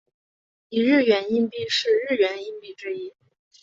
[0.69, 3.13] 一日圆硬币是日圆硬币之一。